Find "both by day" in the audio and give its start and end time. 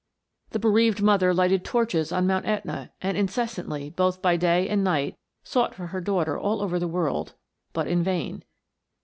3.91-4.67